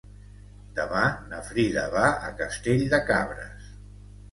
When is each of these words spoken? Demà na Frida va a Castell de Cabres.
Demà 0.79 1.03
na 1.33 1.43
Frida 1.51 1.85
va 1.97 2.07
a 2.29 2.33
Castell 2.41 2.85
de 2.97 3.03
Cabres. 3.13 3.71